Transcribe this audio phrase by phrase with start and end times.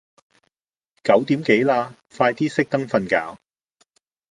[1.03, 3.37] 九點幾啦，快啲熄燈瞓覺